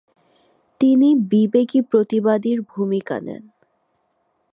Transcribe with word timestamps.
তিনি 0.81 1.09
বিবেকী 1.31 1.79
প্রতিবাদীর 1.81 2.57
ভূমিকা 2.69 3.17
নেন। 3.21 3.43